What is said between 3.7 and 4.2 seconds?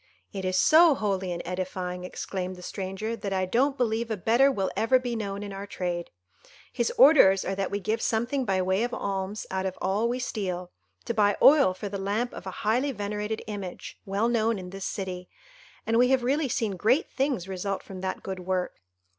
believe a